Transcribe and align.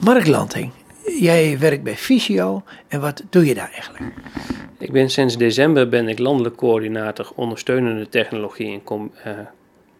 Mark 0.00 0.26
Lanting, 0.26 0.72
jij 1.18 1.58
werkt 1.58 1.82
bij 1.82 1.96
Visio 1.96 2.62
en 2.88 3.00
wat 3.00 3.22
doe 3.30 3.46
je 3.46 3.54
daar 3.54 3.70
eigenlijk? 3.72 4.04
Ik 4.78 4.92
ben 4.92 5.10
sinds 5.10 5.36
december 5.36 5.88
ben 5.88 6.08
ik 6.08 6.18
landelijk 6.18 6.56
coördinator 6.56 7.32
ondersteunende 7.34 8.08
technologie 8.08 8.82
en 8.86 9.10
uh, 9.26 9.32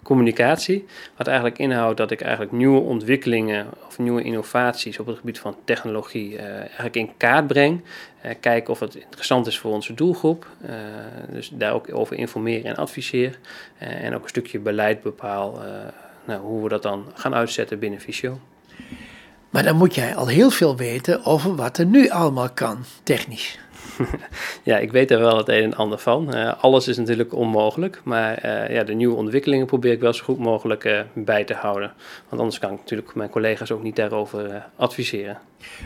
communicatie. 0.03 0.87
Wat 1.17 1.27
eigenlijk 1.27 1.59
inhoudt 1.59 1.97
dat 1.97 2.11
ik 2.11 2.21
eigenlijk 2.21 2.53
nieuwe 2.53 2.81
ontwikkelingen 2.81 3.67
of 3.87 3.99
nieuwe 3.99 4.23
innovaties 4.23 4.99
op 4.99 5.07
het 5.07 5.19
gebied 5.19 5.39
van 5.39 5.57
technologie 5.65 6.33
uh, 6.33 6.57
eigenlijk 6.57 6.97
in 6.97 7.11
kaart 7.17 7.47
breng. 7.47 7.81
Uh, 8.25 8.31
kijken 8.41 8.73
of 8.73 8.81
het 8.81 8.95
interessant 8.95 9.47
is 9.47 9.59
voor 9.59 9.73
onze 9.73 9.95
doelgroep. 9.95 10.47
Dus 11.31 11.51
daar 11.55 11.73
ook 11.73 11.95
over 11.95 12.17
informeer 12.17 12.65
en 12.65 12.77
adviseer. 12.77 13.39
en 13.79 14.15
ook 14.15 14.23
een 14.23 14.29
stukje 14.29 14.59
beleid 14.59 15.03
bepaal 15.03 15.61
nou, 16.25 16.41
hoe 16.41 16.63
we 16.63 16.69
dat 16.69 16.83
dan 16.83 17.07
gaan 17.15 17.35
uitzetten 17.35 17.79
binnen 17.79 18.01
Visio. 18.01 18.39
Maar 19.51 19.63
dan 19.63 19.77
moet 19.77 19.95
jij 19.95 20.15
al 20.15 20.27
heel 20.27 20.51
veel 20.51 20.77
weten 20.77 21.25
over 21.25 21.55
wat 21.57 21.79
er 21.79 21.87
nu 21.87 22.09
allemaal 22.09 22.51
kan, 22.51 22.85
technisch. 23.03 23.59
ja, 24.63 24.79
ik 24.79 24.93
weet 24.93 25.11
er 25.11 25.19
wel 25.19 25.37
het 25.37 25.49
een 25.49 25.63
en 25.63 25.75
ander 25.75 25.99
van. 25.99 26.37
Uh, 26.37 26.63
alles 26.63 26.89
is 26.89 26.97
natuurlijk 26.97 27.35
onmogelijk, 27.35 28.01
maar 28.05 28.45
uh, 28.45 28.75
ja, 28.75 28.85
de 28.85 28.95
nieuwe 28.95 29.17
ontwikkelingen 29.17 29.67
probeer 29.67 29.93
ik 29.93 30.01
wel 30.01 30.13
zo 30.13 30.25
goed 30.25 30.39
mogelijk 30.39 30.85
uh, 30.85 31.01
bij 31.15 31.45
te 31.45 31.55
houden. 31.55 31.93
Want 32.29 32.41
anders 32.43 32.59
kan 32.59 32.73
ik 32.73 32.79
natuurlijk 32.79 33.15
mijn 33.15 33.31
collega's 33.31 33.71
ook 33.71 33.83
niet 33.83 33.97
daarover 33.97 34.67
adviseren. 34.77 35.39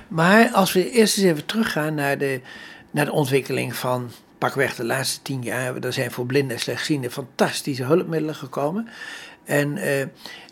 Maar 0.09 0.51
als 0.53 0.73
we 0.73 0.91
eerst 0.91 1.17
eens 1.17 1.27
even 1.27 1.47
teruggaan 1.47 1.95
naar 1.95 2.19
de, 2.19 2.41
naar 2.91 3.05
de 3.05 3.13
ontwikkeling 3.13 3.77
van 3.77 4.11
pakweg 4.39 4.75
de 4.75 4.85
laatste 4.85 5.23
tien 5.23 5.43
jaar. 5.43 5.77
Er 5.77 5.93
zijn 5.93 6.11
voor 6.11 6.27
blinden 6.27 6.57
en 6.57 6.63
slechtzienden 6.63 7.11
fantastische 7.11 7.85
hulpmiddelen 7.85 8.35
gekomen. 8.35 8.89
En, 9.45 9.79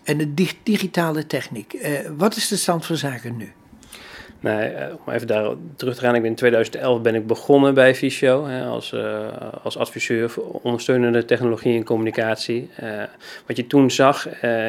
en 0.05 0.19
de 0.19 0.35
digitale 0.63 1.27
techniek. 1.27 1.77
wat 2.17 2.37
is 2.37 2.49
de 2.49 2.57
stand 2.57 2.87
van 2.87 2.97
zaken 2.97 3.37
nu? 3.37 3.53
Nou, 4.43 4.71
om 5.07 5.13
even 5.13 5.27
daar 5.27 5.55
terug 5.77 5.95
te 5.95 6.01
gaan, 6.01 6.15
ik 6.15 6.21
ben 6.21 6.31
in 6.31 6.37
2011 6.37 7.01
ben 7.01 7.15
ik 7.15 7.27
begonnen 7.27 7.75
bij 7.75 7.95
Visio 7.95 8.47
hè, 8.47 8.65
als, 8.65 8.93
uh, 8.93 9.27
als 9.63 9.77
adviseur 9.79 10.31
voor 10.31 10.61
ondersteunende 10.63 11.25
technologie 11.25 11.77
en 11.77 11.85
communicatie. 11.85 12.71
Uh, 12.83 13.03
wat 13.47 13.57
je 13.57 13.67
toen 13.67 13.91
zag, 13.91 14.29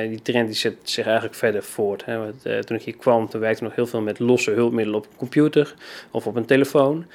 die 0.10 0.22
trend 0.22 0.48
die 0.48 0.56
zet 0.56 0.76
zich 0.84 1.06
eigenlijk 1.06 1.36
verder 1.36 1.64
voort. 1.64 2.06
Hè. 2.06 2.34
Toen 2.64 2.78
ik 2.78 2.84
hier 2.84 2.96
kwam, 2.96 3.30
toen 3.30 3.42
werkte 3.42 3.64
nog 3.64 3.76
heel 3.76 3.86
veel 3.86 4.02
met 4.02 4.20
losse 4.20 4.52
hulpmiddelen 4.52 5.00
op 5.00 5.06
een 5.06 5.18
computer 5.18 5.74
of 6.12 6.28
op 6.28 6.36
een 6.36 6.46
telefoon. 6.46 7.06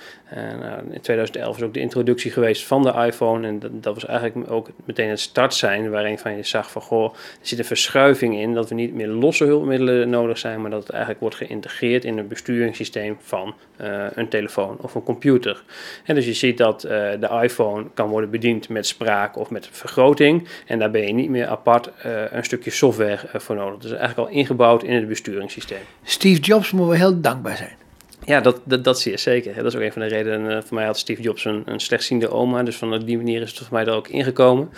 In 0.90 1.00
2011 1.00 1.56
is 1.56 1.62
ook 1.62 1.74
de 1.74 1.80
introductie 1.80 2.30
geweest 2.30 2.66
van 2.66 2.82
de 2.82 2.92
iPhone 3.06 3.46
en 3.46 3.58
dat, 3.58 3.82
dat 3.82 3.94
was 3.94 4.06
eigenlijk 4.06 4.50
ook 4.50 4.68
meteen 4.84 5.08
het 5.08 5.20
startsein 5.20 5.90
waarin 5.90 6.18
van 6.18 6.36
je 6.36 6.42
zag 6.42 6.70
van 6.70 6.82
goh, 6.82 7.14
er 7.14 7.46
zit 7.46 7.58
een 7.58 7.64
verschuiving 7.64 8.36
in 8.38 8.54
dat 8.54 8.68
we 8.68 8.74
niet 8.74 8.94
meer 8.94 9.08
losse 9.08 9.44
hulpmiddelen 9.44 10.10
nodig 10.10 10.38
zijn, 10.38 10.60
maar 10.60 10.70
dat 10.70 10.80
het 10.80 10.90
eigenlijk 10.90 11.20
wordt 11.20 11.36
geïntegreerd 11.36 12.04
in 12.04 12.18
een 12.18 12.28
bestuur 12.28 12.47
besturingssysteem 12.48 13.16
van 13.20 13.54
uh, 13.80 14.04
een 14.14 14.28
telefoon 14.28 14.76
of 14.80 14.94
een 14.94 15.02
computer. 15.02 15.62
En 16.04 16.14
dus 16.14 16.24
je 16.24 16.32
ziet 16.32 16.58
dat 16.58 16.84
uh, 16.84 16.90
de 16.90 17.40
iPhone 17.42 17.86
kan 17.94 18.08
worden 18.08 18.30
bediend 18.30 18.68
met 18.68 18.86
spraak 18.86 19.36
of 19.36 19.50
met 19.50 19.68
vergroting. 19.70 20.48
En 20.66 20.78
daar 20.78 20.90
ben 20.90 21.06
je 21.06 21.12
niet 21.12 21.30
meer 21.30 21.46
apart 21.46 21.90
uh, 22.06 22.22
een 22.30 22.44
stukje 22.44 22.70
software 22.70 23.18
voor 23.32 23.56
nodig. 23.56 23.78
Dus 23.78 23.90
eigenlijk 23.90 24.28
al 24.28 24.36
ingebouwd 24.36 24.82
in 24.82 24.94
het 24.94 25.08
besturingssysteem. 25.08 25.82
Steve 26.02 26.40
Jobs 26.40 26.70
moeten 26.70 26.92
we 26.92 26.98
heel 26.98 27.20
dankbaar 27.20 27.56
zijn. 27.56 27.87
Ja, 28.28 28.40
dat, 28.40 28.60
dat, 28.64 28.84
dat 28.84 29.00
zeer 29.00 29.18
zeker. 29.18 29.54
Dat 29.54 29.64
is 29.64 29.74
ook 29.74 29.82
een 29.82 29.92
van 29.92 30.02
de 30.02 30.08
redenen. 30.08 30.50
Uh, 30.50 30.62
voor 30.64 30.74
mij 30.74 30.84
had 30.84 30.98
Steve 30.98 31.22
Jobs 31.22 31.44
een, 31.44 31.62
een 31.64 31.80
slechtziende 31.80 32.30
oma. 32.30 32.62
Dus 32.62 32.76
van 32.76 33.04
die 33.04 33.16
manier 33.16 33.42
is 33.42 33.50
het 33.50 33.58
voor 33.58 33.68
mij 33.70 33.84
er 33.84 33.92
ook 33.92 34.08
ingekomen. 34.08 34.70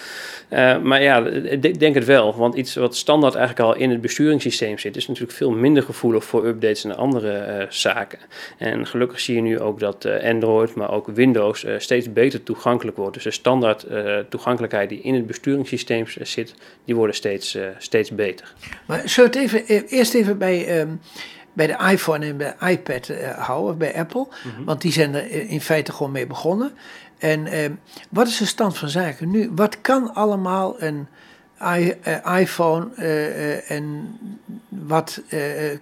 Uh, 0.51 0.79
maar 0.79 1.03
ja, 1.03 1.27
ik 1.27 1.81
denk 1.81 1.95
het 1.95 2.05
wel. 2.05 2.37
Want 2.37 2.55
iets 2.55 2.75
wat 2.75 2.97
standaard 2.97 3.34
eigenlijk 3.34 3.69
al 3.69 3.77
in 3.77 3.91
het 3.91 4.01
besturingssysteem 4.01 4.78
zit, 4.78 4.97
is 4.97 5.06
natuurlijk 5.06 5.37
veel 5.37 5.51
minder 5.51 5.83
gevoelig 5.83 6.25
voor 6.25 6.47
updates 6.47 6.84
en 6.84 6.97
andere 6.97 7.67
zaken. 7.69 8.19
En 8.59 8.87
gelukkig 8.87 9.21
zie 9.21 9.34
je 9.34 9.43
nu 9.43 9.61
ook 9.61 9.81
dat 9.81 10.09
Android, 10.23 10.75
maar 10.75 10.91
ook 10.93 11.06
Windows 11.06 11.67
steeds 11.78 12.12
beter 12.12 12.43
toegankelijk 12.43 12.97
wordt. 12.97 13.15
Dus 13.15 13.25
de 13.25 13.31
standaard 13.31 13.87
toegankelijkheid 14.28 14.89
die 14.89 15.00
in 15.00 15.15
het 15.15 15.27
besturingssysteem 15.27 16.06
zit, 16.22 16.55
die 16.84 16.94
worden 16.94 17.15
steeds, 17.15 17.59
steeds 17.78 18.10
beter. 18.10 18.53
Maar 18.87 19.03
we 19.16 19.22
het 19.22 19.37
even, 19.37 19.66
eerst 19.87 20.15
even 20.15 20.39
bij. 20.39 20.81
Um 20.81 21.00
bij 21.53 21.66
de 21.66 21.91
iPhone 21.91 22.27
en 22.27 22.37
bij 22.37 22.55
de 22.59 22.66
iPad 22.66 23.09
uh, 23.09 23.31
houden, 23.31 23.78
bij 23.78 23.94
Apple. 23.97 24.27
Mhm. 24.44 24.65
Want 24.65 24.81
die 24.81 24.93
zijn 24.93 25.15
er 25.15 25.31
in 25.31 25.61
feite 25.61 25.93
gewoon 25.93 26.12
mee 26.12 26.27
begonnen. 26.27 26.72
En 27.19 27.47
uh, 27.47 27.71
wat 28.11 28.27
is 28.27 28.37
de 28.37 28.47
stand 28.47 28.78
van 28.78 28.88
zaken 28.88 29.31
nu? 29.31 29.50
Wat 29.55 29.81
kan 29.81 30.15
allemaal 30.15 30.83
een 30.83 31.09
I, 31.78 31.94
uh, 32.06 32.41
iPhone 32.41 32.94
en 33.66 34.19
wat 34.69 35.22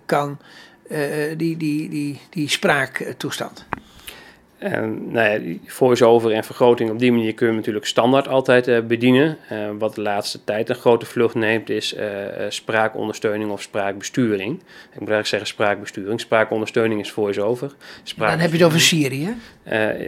kan 0.06 0.38
die, 1.36 1.56
die, 1.56 1.88
die, 1.88 2.20
die 2.30 2.48
spraaktoestand? 2.48 3.66
En 4.58 5.12
nou 5.12 5.28
ja, 5.28 5.56
voice-over 5.66 6.32
en 6.32 6.44
vergroting 6.44 6.90
op 6.90 6.98
die 6.98 7.12
manier 7.12 7.34
kun 7.34 7.48
je 7.48 7.54
natuurlijk 7.54 7.86
standaard 7.86 8.28
altijd 8.28 8.68
uh, 8.68 8.80
bedienen. 8.80 9.36
Uh, 9.52 9.68
wat 9.78 9.94
de 9.94 10.00
laatste 10.00 10.44
tijd 10.44 10.68
een 10.68 10.74
grote 10.74 11.06
vlucht 11.06 11.34
neemt 11.34 11.70
is 11.70 11.94
uh, 11.94 12.02
spraakondersteuning 12.48 13.50
of 13.50 13.62
spraakbesturing. 13.62 14.52
Ik 14.52 15.00
moet 15.00 15.08
eigenlijk 15.08 15.26
zeggen 15.26 15.48
spraakbesturing. 15.48 16.20
Spraakondersteuning 16.20 17.00
is 17.00 17.10
voice-over. 17.10 17.72
Dan 18.16 18.38
heb 18.38 18.50
je 18.50 18.56
het 18.56 18.66
over 18.66 18.80
Siri, 18.80 19.24
hè? 19.24 19.32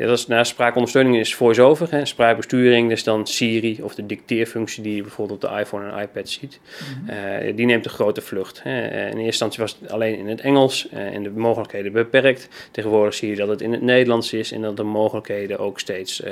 dat 0.06 0.18
is, 0.18 0.26
nou, 0.26 0.44
spraakondersteuning 0.44 1.16
is 1.16 1.34
voice-over. 1.34 2.06
Spraakbesturing 2.06 2.90
is 2.90 3.04
dan 3.04 3.26
Siri 3.26 3.78
of 3.82 3.94
de 3.94 4.06
dicteerfunctie 4.06 4.82
die 4.82 4.94
je 4.94 5.02
bijvoorbeeld 5.02 5.44
op 5.44 5.50
de 5.50 5.58
iPhone 5.58 5.90
en 5.90 6.02
iPad 6.02 6.28
ziet. 6.28 6.60
Mhm. 7.04 7.54
die 7.54 7.66
neemt 7.66 7.84
een 7.84 7.90
grote 7.90 8.20
vlucht. 8.20 8.62
Hè. 8.62 8.86
in 8.86 9.06
eerste 9.06 9.24
instantie 9.24 9.60
was 9.60 9.76
het 9.80 9.90
alleen 9.90 10.18
in 10.18 10.28
het 10.28 10.40
Engels 10.40 10.88
en 10.88 11.22
de 11.22 11.30
mogelijkheden 11.30 11.92
beperkt. 11.92 12.48
Tegenwoordig 12.70 13.14
zie 13.14 13.30
je 13.30 13.36
dat 13.36 13.48
het 13.48 13.60
in 13.60 13.72
het 13.72 13.82
Nederlands 13.82 14.32
is 14.32 14.39
is 14.40 14.52
en 14.52 14.62
dat 14.62 14.76
de 14.76 14.82
mogelijkheden 14.82 15.58
ook 15.58 15.80
steeds, 15.80 16.20
uh, 16.20 16.30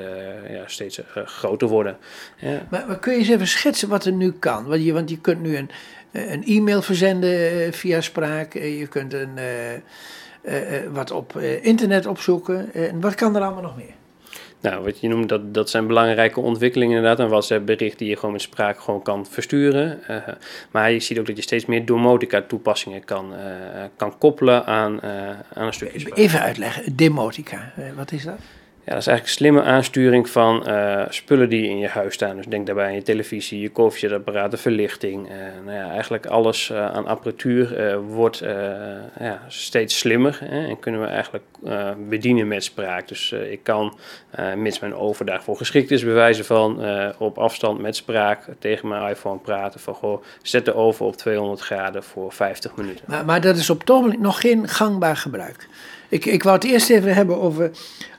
ja, 0.50 0.62
steeds 0.66 0.98
uh, 0.98 1.04
groter 1.26 1.68
worden. 1.68 1.96
Ja. 2.38 2.66
Maar, 2.70 2.98
kun 2.98 3.12
je 3.12 3.18
eens 3.18 3.28
even 3.28 3.46
schetsen 3.46 3.88
wat 3.88 4.04
er 4.04 4.12
nu 4.12 4.32
kan? 4.32 4.64
Want 4.64 4.84
je, 4.84 4.92
want 4.92 5.10
je 5.10 5.20
kunt 5.20 5.40
nu 5.40 5.56
een, 5.56 5.70
een 6.12 6.44
e-mail 6.44 6.82
verzenden 6.82 7.72
via 7.72 8.00
spraak, 8.00 8.52
je 8.52 8.86
kunt 8.86 9.12
een, 9.12 9.38
wat 10.92 11.10
op 11.10 11.38
internet 11.62 12.06
opzoeken. 12.06 12.72
en 12.74 13.00
wat 13.00 13.14
kan 13.14 13.36
er 13.36 13.42
allemaal 13.42 13.62
nog 13.62 13.76
meer? 13.76 13.97
Nou, 14.60 14.84
wat 14.84 15.00
je 15.00 15.08
noemt, 15.08 15.28
dat, 15.28 15.54
dat 15.54 15.70
zijn 15.70 15.86
belangrijke 15.86 16.40
ontwikkelingen 16.40 16.96
inderdaad. 16.96 17.18
Een 17.18 17.30
WhatsApp-bericht 17.30 17.98
die 17.98 18.08
je 18.08 18.14
gewoon 18.16 18.32
met 18.32 18.42
spraak 18.42 18.80
gewoon 18.80 19.02
kan 19.02 19.26
versturen. 19.26 20.00
Uh, 20.10 20.16
maar 20.70 20.90
je 20.90 21.00
ziet 21.00 21.18
ook 21.18 21.26
dat 21.26 21.36
je 21.36 21.42
steeds 21.42 21.66
meer 21.66 21.84
domotica-toepassingen 21.84 23.04
kan, 23.04 23.32
uh, 23.32 23.38
kan 23.96 24.18
koppelen 24.18 24.66
aan, 24.66 25.00
uh, 25.04 25.28
aan 25.52 25.66
een 25.66 25.72
stukje. 25.72 26.14
Even 26.14 26.40
uitleggen, 26.40 26.96
demotica, 26.96 27.72
wat 27.96 28.12
is 28.12 28.24
dat? 28.24 28.38
Ja, 28.88 28.94
dat 28.94 29.02
is 29.02 29.08
eigenlijk 29.08 29.38
slimme 29.38 29.62
aansturing 29.62 30.28
van 30.28 30.68
uh, 30.68 31.02
spullen 31.08 31.48
die 31.48 31.68
in 31.68 31.78
je 31.78 31.88
huis 31.88 32.14
staan. 32.14 32.36
Dus 32.36 32.46
denk 32.46 32.66
daarbij 32.66 32.86
aan 32.86 32.94
je 32.94 33.02
televisie, 33.02 33.60
je 33.60 33.70
koffiezetapparaat, 33.70 34.50
de 34.50 34.56
verlichting. 34.56 35.28
Uh, 35.28 35.34
nou 35.64 35.76
ja, 35.76 35.90
eigenlijk 35.90 36.26
alles 36.26 36.70
uh, 36.70 36.90
aan 36.90 37.06
apparatuur 37.06 37.98
wordt 38.00 38.38
ja, 39.18 39.42
steeds 39.48 39.98
slimmer. 39.98 40.38
Hè, 40.44 40.66
en 40.66 40.78
kunnen 40.78 41.00
we 41.00 41.06
eigenlijk 41.06 41.44
bedienen 42.08 42.48
met 42.48 42.64
spraak. 42.64 43.08
Dus 43.08 43.32
ik 43.32 43.60
kan, 43.62 43.98
mits 44.56 44.78
mijn 44.78 44.94
oven 44.94 45.26
daarvoor 45.26 45.56
geschikt 45.56 45.90
is, 45.90 46.04
bewijzen 46.04 46.44
van 46.44 46.82
op 47.18 47.38
afstand 47.38 47.80
met 47.80 47.96
spraak 47.96 48.44
tegen 48.58 48.88
mijn 48.88 49.10
iPhone 49.10 49.38
praten. 49.38 49.80
Van 49.80 49.94
goh, 49.94 50.22
zet 50.42 50.64
de 50.64 50.74
oven 50.74 51.06
op 51.06 51.16
200 51.16 51.60
graden 51.60 52.02
voor 52.02 52.32
50 52.32 52.76
minuten. 52.76 53.04
Maar, 53.08 53.24
maar 53.24 53.40
dat 53.40 53.56
is 53.56 53.70
op 53.70 53.86
het 53.86 54.20
nog 54.20 54.40
geen 54.40 54.68
gangbaar 54.68 55.16
gebruik. 55.16 55.68
Ik, 56.08 56.24
ik 56.24 56.42
wou 56.42 56.56
het 56.56 56.64
eerst 56.64 56.90
even 56.90 57.14
hebben 57.14 57.40
over 57.40 57.70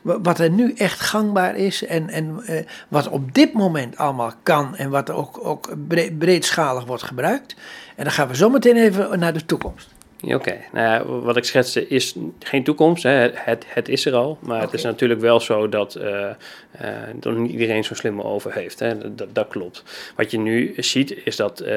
wat 0.02 0.38
er 0.38 0.50
nu 0.50 0.59
echt 0.68 1.00
gangbaar 1.00 1.56
is 1.56 1.86
en, 1.86 2.08
en 2.08 2.42
uh, 2.48 2.60
wat 2.88 3.08
op 3.08 3.34
dit 3.34 3.52
moment 3.52 3.96
allemaal 3.96 4.32
kan 4.42 4.76
en 4.76 4.90
wat 4.90 5.10
ook, 5.10 5.44
ook 5.44 5.74
breedschalig 6.18 6.84
wordt 6.84 7.02
gebruikt. 7.02 7.56
En 7.96 8.04
dan 8.04 8.12
gaan 8.12 8.28
we 8.28 8.36
zo 8.36 8.48
meteen 8.50 8.76
even 8.76 9.18
naar 9.18 9.32
de 9.32 9.46
toekomst. 9.46 9.88
Oké, 10.22 10.56
nou 10.72 10.86
ja, 10.86 11.04
wat 11.04 11.36
ik 11.36 11.44
schetste 11.44 11.88
is 11.88 12.14
geen 12.38 12.64
toekomst. 12.64 13.02
Hè. 13.02 13.10
Het, 13.10 13.64
het, 13.66 13.88
is 13.88 14.06
er 14.06 14.14
al. 14.14 14.38
Maar 14.40 14.60
het 14.60 14.72
is 14.72 14.82
natuurlijk 14.82 15.20
wel 15.20 15.40
zo 15.40 15.68
dat, 15.68 15.96
uh, 15.96 16.28
uh, 17.24 17.36
niet 17.36 17.50
iedereen 17.50 17.84
zo'n 17.84 17.96
slimme 17.96 18.22
over 18.22 18.52
heeft. 18.52 18.78
Hè. 18.78 19.14
Dat, 19.14 19.34
dat, 19.34 19.48
klopt. 19.48 19.82
Wat 20.16 20.30
je 20.30 20.38
nu 20.38 20.74
ziet 20.76 21.14
is 21.24 21.36
dat 21.36 21.62
uh, 21.62 21.68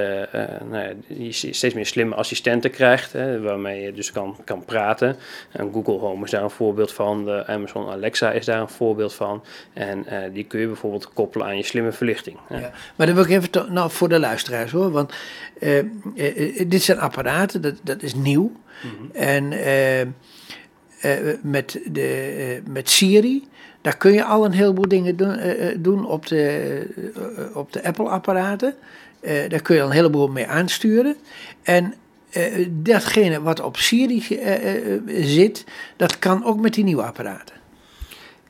nou 0.69 0.84
ja, 0.84 0.92
je 1.07 1.31
steeds 1.31 1.74
meer 1.74 1.86
slimme 1.86 2.16
assistenten 2.16 2.72
krijgt. 2.72 3.13
Hè, 3.13 3.42
waarmee 3.42 3.81
je 3.81 3.94
dus 3.94 4.12
kan, 4.12 4.38
kan 4.44 4.66
praten. 4.66 5.16
En 5.51 5.72
Google 5.74 5.98
Home 5.98 6.24
is 6.25 6.31
daar 6.31 6.44
een 6.44 6.50
voorbeeld 6.50 6.92
van. 6.92 7.25
De 7.25 7.45
Amazon 7.48 7.90
Alexa 7.90 8.31
is 8.31 8.45
daar 8.45 8.62
een 8.62 8.69
voorbeeld 8.69 9.13
van. 9.13 9.44
En 9.74 10.06
die 10.34 10.44
kun 10.44 10.60
je 10.60 10.68
bijvoorbeeld 10.68 11.13
koppelen 11.13 11.48
aan 11.48 11.57
je 11.57 11.63
slimme 11.63 11.92
verlichting. 11.92 12.38
Ja, 12.50 12.72
maar 12.95 13.06
dan 13.07 13.16
wil 13.16 13.24
ik 13.24 13.30
even 13.30 13.74
nou, 13.74 13.92
voor 13.92 14.10
de 14.10 14.19
luisteraars 14.19 14.72
hoor. 14.72 14.92
Want 14.92 15.13
dit 16.68 16.84
zijn 16.84 17.00
apparaten, 17.00 17.62
dat, 17.62 17.75
dat 17.84 18.01
is 18.01 18.13
en 19.12 19.51
uh, 19.51 20.01
uh, 20.01 20.07
met, 21.41 21.80
de, 21.91 22.35
uh, 22.65 22.71
met 22.74 22.89
Siri, 22.89 23.47
daar 23.81 23.97
kun 23.97 24.13
je 24.13 24.24
al 24.24 24.45
een 24.45 24.51
heleboel 24.51 24.88
dingen 24.88 25.15
doen, 25.15 25.39
doen 25.77 26.06
op 26.06 26.27
de, 26.27 27.51
op 27.53 27.74
de 27.74 27.83
Apple-apparaten. 27.83 28.75
daar 29.21 29.62
kun 29.62 29.75
je 29.75 29.81
al 29.81 29.88
een 29.88 29.94
heleboel 29.94 30.27
mee 30.27 30.47
aansturen. 30.47 31.15
En 31.63 31.94
datgene 32.69 33.41
wat 33.41 33.59
op 33.59 33.77
Siri 33.77 34.39
zit, 35.07 35.65
dat 35.97 36.19
kan 36.19 36.45
ook 36.45 36.59
met 36.59 36.74
die 36.74 36.83
nieuwe 36.83 37.03
apparaten. 37.03 37.56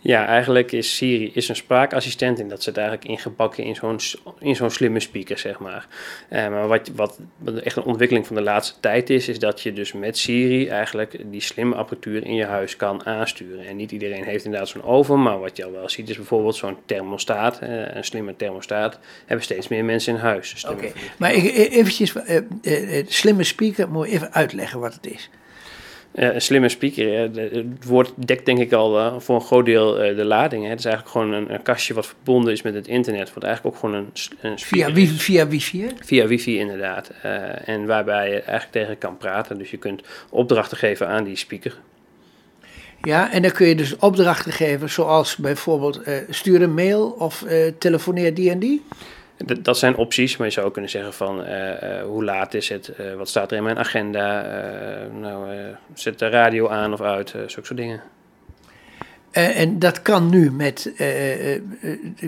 Ja, 0.04 0.26
eigenlijk 0.26 0.72
is 0.72 0.96
Siri 0.96 1.32
is 1.34 1.50
een 1.50 1.56
spraakassistent 1.56 2.40
en 2.40 2.48
dat 2.48 2.64
zit 2.64 2.78
eigenlijk 2.78 3.08
ingebakken 3.08 3.64
in 3.64 3.76
zo'n, 3.76 4.00
in 4.40 4.56
zo'n 4.56 4.70
slimme 4.70 5.00
speaker, 5.00 5.38
zeg 5.38 5.60
maar. 5.60 5.88
Uh, 6.30 6.50
maar 6.50 6.68
wat, 6.68 6.92
wat, 6.96 7.20
echt 7.64 7.76
een 7.76 7.84
ontwikkeling 7.84 8.28
van 8.28 8.36
de 8.36 8.42
laatste 8.42 8.80
tijd 8.80 9.10
is, 9.10 9.28
is 9.28 9.40
dat 9.40 9.62
je 9.62 9.74
dus 9.74 9.94
met 9.94 10.18
Siri 10.18 10.68
eigenlijk 10.68 11.18
die 11.26 11.42
slimme 11.42 11.76
apparatuur 11.76 12.26
in 12.26 12.36
je 12.36 12.46
huis 12.46 12.76
kan 12.76 13.06
aansturen. 13.06 13.66
En 13.66 13.76
niet 13.76 13.92
iedereen 13.92 14.24
heeft 14.24 14.46
inderdaad 14.46 14.70
zo'n 14.70 14.84
oven, 14.84 15.22
maar 15.22 15.40
wat 15.40 15.58
je 15.58 15.66
al 15.66 15.72
wel 15.72 15.90
ziet 15.90 16.10
is 16.10 16.16
bijvoorbeeld 16.16 16.56
zo'n 16.56 16.78
thermostaat, 16.86 17.60
uh, 17.64 17.96
een 17.96 18.04
slimme 18.04 18.36
thermostaat, 18.36 19.00
hebben 19.26 19.46
steeds 19.46 19.68
meer 19.68 19.86
mensen 19.86 20.14
in 20.14 20.20
huis. 20.20 20.66
Oké, 20.70 20.92
maar 21.18 21.34
ik, 21.34 21.44
e-, 21.44 21.68
eventjes, 21.68 22.14
uh, 22.64 23.04
slimme 23.08 23.44
speaker, 23.44 23.90
moet 23.90 24.08
je 24.08 24.14
even 24.14 24.34
uitleggen 24.34 24.80
wat 24.80 24.94
het 24.94 25.06
is. 25.06 25.30
Uh, 26.16 26.34
een 26.34 26.42
slimme 26.42 26.70
speaker, 26.70 27.20
het 27.54 27.86
woord 27.86 28.14
dekt 28.16 28.46
denk 28.46 28.60
ik 28.60 28.74
al 28.74 29.00
uh, 29.00 29.20
voor 29.20 29.36
een 29.36 29.42
groot 29.42 29.66
deel 29.66 30.06
uh, 30.06 30.16
de 30.16 30.24
lading. 30.24 30.64
Hè. 30.64 30.70
Het 30.70 30.80
is 30.80 30.86
eigenlijk 30.86 31.16
gewoon 31.16 31.34
een, 31.34 31.62
kastje 31.62 31.94
wat 31.94 32.06
verbonden 32.06 32.54
is 32.54 32.62
met 32.62 32.74
het 32.74 32.88
internet. 32.88 33.34
Wat 33.34 33.44
eigenlijk 33.44 33.76
ook 33.76 33.82
gewoon 33.82 33.96
een, 33.96 34.10
een 34.42 34.60
via, 34.60 34.92
wifi, 34.92 35.18
via 35.18 35.48
wifi? 35.48 35.90
Via 36.06 36.28
wifi 36.28 36.60
inderdaad. 36.60 37.12
en 37.66 37.86
waarbij 37.86 38.26
je 38.26 38.42
eigenlijk 38.42 38.72
tegen 38.72 38.98
kan 38.98 39.18
praten. 39.18 39.58
Dus 39.58 39.72
je 39.72 39.78
kunt 39.78 40.02
opdrachten 40.30 40.78
geven 40.78 41.08
aan 41.08 41.24
die 41.24 41.36
speaker. 41.36 41.78
Ja, 43.02 43.32
en 43.32 43.42
dan 43.42 43.52
kun 43.52 43.68
je 43.68 43.76
dus 43.76 43.98
opdrachten 43.98 44.52
geven 44.52 44.90
zoals 44.90 45.36
bijvoorbeeld 45.36 46.02
stuur 46.30 46.62
een 46.62 46.74
mail 46.74 47.10
of 47.10 47.46
telefoneer 47.78 48.34
die 48.34 48.50
en 48.50 48.60
die? 48.60 48.82
Dat 49.62 49.78
zijn 49.78 49.96
opties, 49.96 50.38
maar 50.38 50.48
je 50.48 50.54
zou 50.54 50.72
kunnen 50.72 50.92
zeggen 50.92 51.14
van 51.14 51.40
uh, 51.40 52.02
hoe 52.02 52.24
laat 52.24 52.54
is 52.54 52.70
het, 52.70 52.92
uh, 53.00 53.14
wat 53.14 53.30
staat 53.30 53.52
er 53.52 53.58
in 53.58 53.64
mijn 53.64 53.78
agenda, 53.78 54.42
nou, 55.20 55.48
zet 55.94 56.20
de 56.20 56.30
radio 56.30 56.70
aan 56.70 56.94
of 56.94 57.02
uit, 57.02 57.30
zulke 57.30 57.50
soort 57.50 57.78
dingen. 57.78 58.02
en 59.32 59.80
dat 59.80 60.02
kan 60.02 60.30
nu 60.30 60.52
met, 60.52 60.92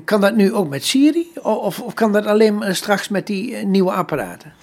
kan 0.05 0.21
dat 0.21 0.35
nu 0.35 0.53
ook 0.53 0.69
met 0.69 0.83
Siri 0.83 1.27
of, 1.41 1.81
of 1.81 1.93
kan 1.93 2.11
dat 2.11 2.25
alleen 2.25 2.75
straks 2.75 3.09
met 3.09 3.27
die 3.27 3.55
nieuwe 3.55 3.91
apparaten? 3.91 4.53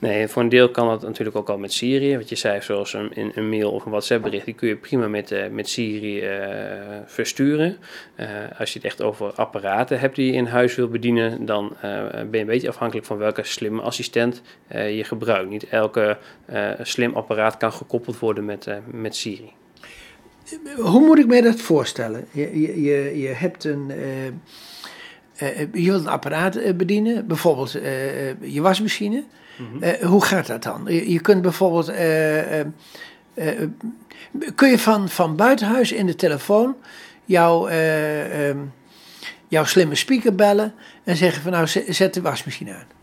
Nee, 0.00 0.28
voor 0.28 0.42
een 0.42 0.48
deel 0.48 0.70
kan 0.70 0.88
dat 0.88 1.02
natuurlijk 1.02 1.36
ook 1.36 1.48
al 1.48 1.58
met 1.58 1.72
Siri. 1.72 2.16
Wat 2.16 2.28
je 2.28 2.36
zei, 2.36 2.62
zoals 2.62 2.92
een, 2.92 3.32
een 3.34 3.48
mail 3.48 3.70
of 3.70 3.84
een 3.84 3.90
WhatsApp 3.90 4.22
bericht, 4.22 4.44
die 4.44 4.54
kun 4.54 4.68
je 4.68 4.76
prima 4.76 5.08
met, 5.08 5.30
uh, 5.30 5.46
met 5.48 5.68
Siri 5.68 6.22
uh, 6.22 6.98
versturen. 7.06 7.76
Uh, 8.16 8.26
als 8.58 8.72
je 8.72 8.78
het 8.78 8.86
echt 8.86 9.02
over 9.02 9.32
apparaten 9.32 10.00
hebt 10.00 10.16
die 10.16 10.26
je 10.26 10.32
in 10.32 10.46
huis 10.46 10.74
wil 10.74 10.88
bedienen, 10.88 11.46
dan 11.46 11.76
ben 11.80 12.28
je 12.30 12.38
een 12.38 12.46
beetje 12.46 12.68
afhankelijk 12.68 13.06
van 13.06 13.16
welke 13.16 13.44
slimme 13.44 13.82
assistent 13.82 14.42
je 14.68 15.04
gebruikt. 15.04 15.50
Niet 15.50 15.68
elke 15.68 16.18
slim 16.82 17.14
apparaat 17.14 17.56
kan 17.56 17.72
gekoppeld 17.72 18.18
worden 18.18 18.44
met, 18.44 18.66
met 18.90 19.16
Siri. 19.16 19.52
Hoe 20.76 21.00
moet 21.00 21.18
ik 21.18 21.26
mij 21.26 21.40
dat 21.40 21.60
voorstellen? 21.60 22.24
Je, 22.30 22.60
je, 22.82 23.20
je 23.20 23.28
hebt 23.28 23.64
een. 23.64 23.92
je 25.72 25.90
wilt 25.90 26.00
een 26.00 26.08
apparaat 26.08 26.76
bedienen, 26.76 27.26
bijvoorbeeld 27.26 27.72
je 28.40 28.60
wasmachine. 28.60 29.24
Mhm. 29.60 29.82
Eh, 29.82 30.06
hoe 30.06 30.24
gaat 30.24 30.46
dat 30.46 30.62
dan? 30.62 30.84
Je, 30.86 31.20
kunt 31.20 31.42
bijvoorbeeld. 31.42 31.90
Uh, 31.90 31.96
kun 34.54 34.70
je 34.70 34.78
van, 34.78 35.08
van 35.08 35.36
buitenhuis 35.36 35.92
in 35.92 36.06
de 36.06 36.14
telefoon 36.14 36.76
jouw, 37.24 37.68
ehm, 37.68 38.58
jouw 39.48 39.64
slimme 39.64 39.94
speaker 39.94 40.34
bellen 40.34 40.74
en 41.04 41.16
zeggen 41.16 41.42
van 41.42 41.52
nou 41.52 41.66
zet 41.88 42.14
de 42.14 42.20
wasmachine 42.20 42.74
aan? 42.74 42.99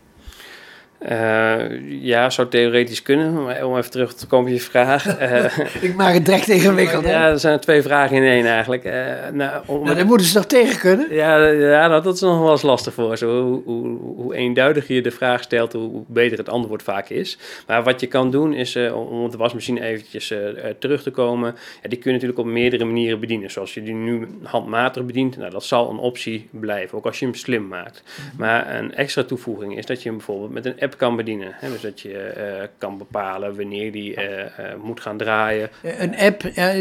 Uh, 1.02 2.02
ja, 2.02 2.30
zou 2.30 2.48
theoretisch 2.48 3.02
kunnen. 3.02 3.64
Om 3.64 3.76
even 3.76 3.90
terug 3.90 4.14
te 4.14 4.26
komen 4.26 4.52
op 4.52 4.58
je 4.58 4.64
vraag. 4.64 5.20
Uh, 5.20 5.58
ik 5.88 5.94
maak 5.94 6.14
het 6.14 6.24
direct 6.24 6.48
ingewikkeld. 6.48 7.04
ja, 7.04 7.28
er 7.28 7.38
zijn 7.38 7.60
twee 7.60 7.82
vragen 7.82 8.16
in 8.16 8.22
één 8.22 8.46
eigenlijk. 8.46 8.84
Uh, 8.84 8.92
nou, 9.32 9.62
om 9.66 9.84
nou, 9.84 9.96
daar 9.96 10.06
moeten 10.06 10.26
ze 10.26 10.34
toch 10.34 10.46
tegen 10.46 10.78
kunnen? 10.78 11.14
Ja, 11.14 11.46
ja 11.46 11.88
nou, 11.88 12.02
dat 12.02 12.14
is 12.14 12.20
nog 12.20 12.40
wel 12.40 12.50
eens 12.50 12.62
lastig 12.62 12.94
voor 12.94 13.16
ze. 13.16 13.24
Hoe, 13.24 13.62
hoe, 13.64 13.98
hoe, 14.16 14.34
eenduidiger 14.34 14.94
je 14.94 15.02
de 15.02 15.10
vraag 15.10 15.42
stelt, 15.42 15.72
hoe 15.72 16.04
beter 16.06 16.38
het 16.38 16.48
antwoord 16.48 16.82
vaak 16.82 17.08
is. 17.08 17.38
Maar 17.66 17.82
wat 17.82 18.00
je 18.00 18.06
kan 18.06 18.30
doen 18.30 18.54
is, 18.54 18.76
om 18.76 19.24
op 19.24 19.30
de 19.30 19.36
wasmachine 19.36 19.80
eventjes 19.80 20.34
terug 20.78 21.02
te 21.02 21.10
komen. 21.10 21.54
Ja, 21.82 21.88
die 21.88 21.98
kun 21.98 22.10
je 22.10 22.12
natuurlijk 22.12 22.38
op 22.38 22.46
meerdere 22.46 22.84
manieren 22.84 23.20
bedienen. 23.20 23.50
Zoals 23.50 23.74
je 23.74 23.82
die 23.82 23.94
nu 23.94 24.28
handmatig 24.42 25.04
bedient. 25.04 25.36
Nou, 25.36 25.50
dat 25.50 25.64
zal 25.64 25.90
een 25.90 25.98
optie 25.98 26.48
blijven, 26.50 26.98
ook 26.98 27.06
als 27.06 27.18
je 27.18 27.24
hem 27.24 27.34
slim 27.34 27.68
maakt. 27.68 28.02
Mhm. 28.02 28.40
Maar 28.40 28.74
een 28.74 28.94
extra 28.94 29.22
toevoeging 29.22 29.76
is 29.76 29.86
dat 29.86 30.02
je 30.02 30.08
hem 30.08 30.16
bijvoorbeeld 30.16 30.52
met 30.52 30.66
een 30.66 30.80
app 30.80 30.87
kan 30.96 31.16
bedienen. 31.16 31.52
Hè? 31.54 31.70
Dus 31.70 31.80
dat 31.80 32.00
je 32.00 32.34
uh, 32.36 32.66
kan 32.78 32.98
bepalen 32.98 33.56
wanneer 33.56 33.92
die 33.92 34.16
uh, 34.16 34.38
uh, 34.38 34.46
moet 34.82 35.00
gaan 35.00 35.16
draaien. 35.16 35.70
Een 35.82 36.16
app, 36.16 36.42
ja, 36.54 36.74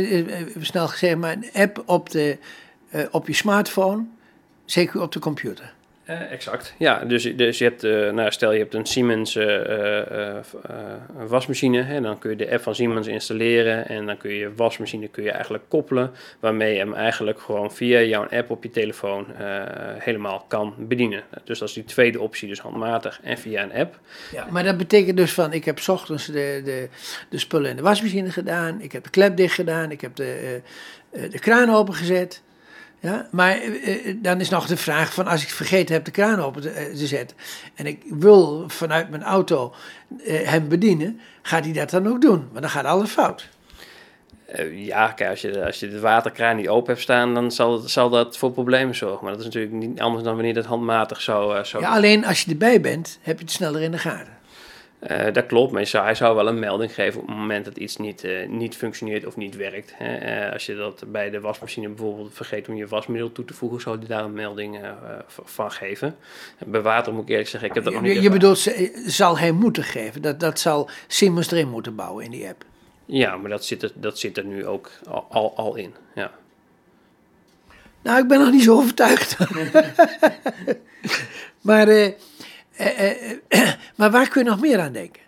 snel 0.60 0.88
gezegd, 0.88 1.18
maar 1.18 1.34
een 1.34 1.50
app 1.54 1.84
op, 1.86 2.10
de, 2.10 2.38
op 3.12 3.28
je 3.28 3.34
smartphone, 3.34 4.06
zeker 4.66 5.02
op 5.02 5.12
de 5.12 5.20
computer. 5.20 5.74
Uh, 6.10 6.32
exact, 6.32 6.74
ja. 6.78 7.06
Dus, 7.06 7.36
dus 7.36 7.58
je 7.58 7.64
hebt, 7.64 7.84
uh, 7.84 8.12
nou, 8.12 8.32
stel 8.32 8.52
je 8.52 8.60
hebt 8.60 8.74
een 8.74 8.86
Siemens 8.86 9.36
uh, 9.36 10.38
wasmachine, 11.28 11.82
hè, 11.82 12.02
dan 12.02 12.20
kun 12.20 12.30
je 12.30 12.36
de 12.36 12.52
app 12.52 12.62
van 12.62 12.76
Siemens 12.76 13.08
installeren 13.08 13.88
en 13.88 14.06
dan 14.06 14.18
kun 14.18 14.30
je 14.30 14.38
je 14.38 14.54
wasmachine 14.56 15.08
kun 15.08 15.24
je 15.24 15.32
eigenlijk 15.32 15.64
koppelen, 15.68 16.12
waarmee 16.40 16.74
je 16.74 16.80
hem 16.80 16.94
eigenlijk 16.94 17.40
gewoon 17.40 17.72
via 17.72 18.02
jouw 18.02 18.28
app 18.30 18.50
op 18.50 18.64
je 18.64 18.70
telefoon 18.70 19.26
helemaal 19.98 20.46
kan 20.48 20.74
bedienen. 20.78 21.24
Dus 21.44 21.60
dat 21.60 21.68
is 21.68 21.74
die 21.74 21.84
tweede 21.84 22.20
optie, 22.20 22.48
dus 22.48 22.60
handmatig 22.60 23.20
en 23.24 23.38
via 23.38 23.64
een 23.64 23.74
app. 23.74 24.00
Ja, 24.32 24.48
maar 24.50 24.64
dat 24.64 24.78
betekent 24.78 25.18
dus 25.18 25.34
van, 25.34 25.54
ik 25.54 25.66
heb 25.66 25.80
ochtends 25.88 26.26
de, 26.26 26.62
de, 26.64 26.90
de 27.30 27.38
spullen 27.38 27.70
in 27.70 27.76
de 27.76 27.82
wasmachine 27.82 28.32
gedaan, 28.32 28.82
ik 28.82 28.92
heb 28.92 29.04
de 29.04 29.10
klep 29.10 29.38
dicht 29.38 29.56
gedaan, 29.56 29.92
ik 29.92 30.02
heb 30.02 30.16
de, 30.16 30.62
de 31.12 31.40
kraan 31.40 31.70
opengezet. 31.70 32.46
Ja, 33.00 33.28
maar 33.32 33.64
uh, 33.64 34.16
dan 34.16 34.40
is 34.40 34.50
nog 34.50 34.68
de 34.68 34.78
vraag 34.78 35.14
van 35.14 35.28
als 35.28 35.44
ik 35.44 35.50
vergeten 35.50 35.96
heb 35.96 36.06
de 36.06 36.12
kraan 36.12 36.40
open 36.40 36.62
te, 36.62 36.90
uh, 36.94 37.08
zetten 37.08 37.38
en 37.76 37.86
ik 37.86 38.02
wil 38.10 38.64
vanuit 38.68 39.10
mijn 39.10 39.24
auto 39.24 39.74
hem 40.24 40.68
bedienen, 40.68 41.20
gaat 41.42 41.64
hij 41.64 41.74
dat 41.74 41.90
dan 41.90 42.08
ook 42.08 42.22
doen? 42.22 42.48
Want 42.52 42.62
dan 42.62 42.70
gaat 42.70 42.86
alles 42.86 43.10
fout. 43.10 43.50
ja, 44.72 45.08
kijk, 45.08 45.30
als 45.30 45.42
je, 45.42 45.66
als 45.66 45.80
je 45.80 45.90
de 45.90 46.00
waterkraan 46.00 46.56
niet 46.56 46.68
open 46.68 46.88
hebt 46.88 47.02
staan, 47.02 47.34
dan 47.34 47.52
zal, 47.52 47.78
zal 47.78 48.10
dat 48.10 48.38
voor 48.38 48.52
problemen 48.52 48.96
zorgen. 48.96 49.24
Maar 49.24 49.32
dat 49.32 49.40
is 49.40 49.46
natuurlijk 49.46 49.74
niet 49.74 50.00
anders 50.00 50.24
dan 50.24 50.36
wanneer 50.36 50.54
dat 50.54 50.66
handmatig 50.66 51.22
zo... 51.22 51.64
zo 51.64 51.80
ja, 51.80 51.94
alleen 51.94 52.26
als 52.26 52.42
je 52.42 52.52
erbij 52.52 52.82
bent, 52.82 53.20
heb 53.22 53.38
je 53.38 53.44
het 53.44 53.54
sneller 53.54 53.82
in 53.82 53.92
de 53.92 53.98
gaten. 53.98 54.37
Uh, 55.00 55.34
dat 55.34 55.46
klopt, 55.46 55.72
maar 55.72 55.90
hij 55.92 56.16
zou 56.16 56.36
wel 56.36 56.48
een 56.48 56.60
melding 56.60 56.94
geven 56.94 57.22
op 57.22 57.28
het 57.28 57.36
moment 57.36 57.66
dat 57.66 57.78
iets 57.78 57.98
niet, 57.98 58.24
uh, 58.24 58.48
niet 58.48 58.76
functioneert 58.76 59.26
of 59.26 59.36
niet 59.36 59.56
werkt. 59.56 59.94
Hè. 59.96 60.46
Uh, 60.48 60.54
als 60.54 60.66
je 60.66 60.76
dat 60.76 61.04
bij 61.08 61.30
de 61.30 61.40
wasmachine 61.40 61.88
bijvoorbeeld 61.88 62.34
vergeet 62.34 62.70
om 62.70 62.76
je 62.76 62.88
wasmiddel 62.88 63.32
toe 63.32 63.46
te 63.46 63.54
voegen, 63.54 63.82
zou 63.82 63.98
hij 63.98 64.08
daar 64.08 64.24
een 64.24 64.34
melding 64.34 64.80
van 65.28 65.72
geven. 65.72 66.16
Bij 66.66 66.82
water 66.82 67.14
moet 67.14 67.24
ik 67.24 67.30
eerlijk 67.30 67.50
zeggen, 67.50 67.70
ik 67.70 67.76
heb 67.76 67.84
dat 67.84 67.94
nog 67.94 68.02
niet 68.02 68.14
Je, 68.14 68.22
je 68.22 68.30
bedoelt, 68.30 68.72
zal 69.06 69.38
hij 69.38 69.52
moeten 69.52 69.84
geven? 69.84 70.22
Dat, 70.22 70.40
dat 70.40 70.60
zal 70.60 70.90
Siemens 71.08 71.52
erin 71.52 71.70
moeten 71.70 71.96
bouwen 71.96 72.26
in 72.26 72.32
die 72.32 72.48
app? 72.48 72.64
Ja, 73.06 73.38
maar 73.38 73.50
dat 73.50 73.66
zit 73.66 73.84
er, 73.84 73.92
dat 73.94 74.20
zit 74.20 74.38
er 74.38 74.46
nu 74.46 74.66
ook 74.66 74.92
al, 75.10 75.28
al, 75.30 75.56
al 75.56 75.76
in, 75.76 75.94
ja. 76.16 76.32
Nou, 78.02 78.22
ik 78.22 78.28
ben 78.28 78.40
nog 78.40 78.52
niet 78.52 78.64
zo 78.64 78.76
overtuigd. 78.76 79.38
maar... 81.62 82.16
Eh, 82.78 83.00
eh, 83.00 83.32
eh, 83.48 83.74
maar 83.98 84.12
waar 84.12 84.30
kun 84.30 84.44
je 84.44 84.50
nog 84.50 84.62
meer 84.62 84.80
aan 84.80 84.94
denken? 84.94 85.26